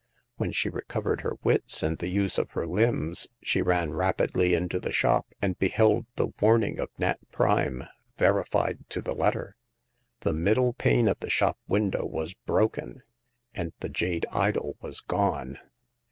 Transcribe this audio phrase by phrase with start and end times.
[0.37, 4.79] When she recovered her wits and the use of her limbs, she ran rapidly into
[4.79, 7.83] the shop, and beheld the warning of Nat Prime
[8.17, 9.57] verified to the letter.
[10.21, 13.03] The middle pane of the shop window was broken,
[13.53, 15.59] and the jade idol was gone.